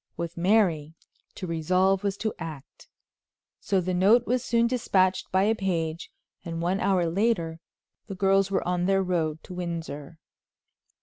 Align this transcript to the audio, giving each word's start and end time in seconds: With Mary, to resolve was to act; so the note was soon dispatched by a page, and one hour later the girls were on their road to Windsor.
With 0.17 0.35
Mary, 0.35 0.95
to 1.35 1.45
resolve 1.45 2.03
was 2.03 2.17
to 2.17 2.33
act; 2.39 2.87
so 3.59 3.79
the 3.79 3.93
note 3.93 4.25
was 4.25 4.43
soon 4.43 4.65
dispatched 4.65 5.31
by 5.31 5.43
a 5.43 5.53
page, 5.53 6.09
and 6.43 6.59
one 6.59 6.79
hour 6.79 7.05
later 7.05 7.59
the 8.07 8.15
girls 8.15 8.49
were 8.49 8.67
on 8.67 8.87
their 8.87 9.03
road 9.03 9.43
to 9.43 9.53
Windsor. 9.53 10.17